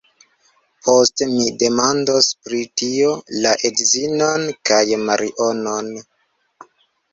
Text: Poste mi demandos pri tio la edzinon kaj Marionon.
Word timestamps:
Poste 0.85 1.27
mi 1.33 1.45
demandos 1.63 2.29
pri 2.47 2.63
tio 2.83 3.13
la 3.45 3.53
edzinon 3.71 4.49
kaj 4.73 4.83
Marionon. 5.05 5.95